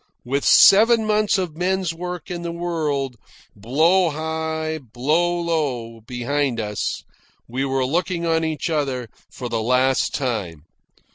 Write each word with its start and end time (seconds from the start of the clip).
With 0.25 0.43
seven 0.43 1.05
months 1.05 1.37
of 1.37 1.55
men's 1.55 1.93
work 1.93 2.31
in 2.31 2.41
the 2.41 2.51
world, 2.51 3.17
blow 3.55 4.09
high, 4.09 4.79
blow 4.79 5.39
low, 5.39 6.01
behind 6.07 6.59
us, 6.59 7.03
we 7.47 7.65
were 7.65 7.85
looking 7.85 8.25
on 8.25 8.43
each 8.43 8.67
other 8.67 9.09
for 9.29 9.47
the 9.47 9.61
last 9.61 10.15
time. 10.15 10.63